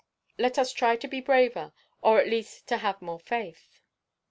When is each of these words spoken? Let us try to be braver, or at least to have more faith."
Let 0.39 0.57
us 0.57 0.73
try 0.73 0.95
to 0.95 1.07
be 1.07 1.21
braver, 1.21 1.73
or 2.01 2.19
at 2.19 2.27
least 2.27 2.65
to 2.69 2.77
have 2.77 3.03
more 3.03 3.19
faith." 3.19 3.81